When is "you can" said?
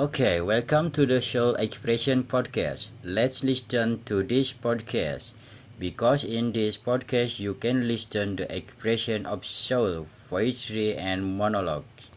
7.38-7.86